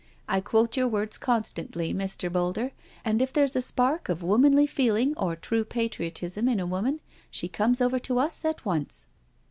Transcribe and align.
I 0.27 0.41
quote 0.41 0.75
your 0.75 0.87
words 0.87 1.19
constantly, 1.19 1.93
Mr. 1.93 2.33
Boulder, 2.33 2.71
and 3.05 3.21
if 3.21 3.31
there's 3.31 3.55
a 3.55 3.61
spark 3.61 4.09
of 4.09 4.23
womanly 4.23 4.65
feeling 4.65 5.13
or 5.15 5.35
true 5.35 5.63
patriotism 5.63 6.47
in 6.49 6.59
a 6.59 6.65
woman 6.65 7.01
she 7.29 7.47
comes 7.47 7.81
over 7.81 7.99
to 7.99 8.17
us 8.17 8.43
at 8.43 8.65
once." 8.65 9.05